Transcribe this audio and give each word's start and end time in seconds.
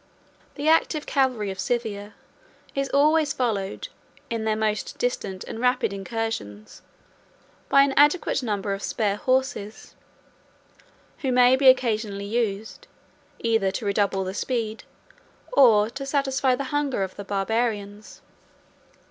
The 0.55 0.67
active 0.67 1.05
cavalry 1.05 1.51
of 1.51 1.59
Scythia 1.59 2.15
is 2.73 2.89
always 2.89 3.33
followed, 3.33 3.89
in 4.31 4.45
their 4.45 4.55
most 4.55 4.97
distant 4.97 5.43
and 5.43 5.59
rapid 5.59 5.93
incursions, 5.93 6.81
by 7.69 7.83
an 7.83 7.93
adequate 7.95 8.41
number 8.41 8.73
of 8.73 8.81
spare 8.81 9.17
horses, 9.17 9.93
who 11.19 11.31
may 11.31 11.55
be 11.55 11.67
occasionally 11.69 12.25
used, 12.25 12.87
either 13.41 13.69
to 13.69 13.85
redouble 13.85 14.23
the 14.23 14.33
speed, 14.33 14.85
or 15.53 15.87
to 15.91 16.07
satisfy 16.07 16.55
the 16.55 16.63
hunger, 16.73 17.03
of 17.03 17.15
the 17.15 17.23
Barbarians. 17.23 18.23